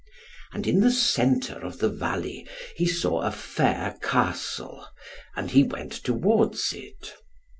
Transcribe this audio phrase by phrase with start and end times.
[0.51, 4.87] And in the centre of the valley he saw a fair castle,
[5.35, 7.13] and he went towards it.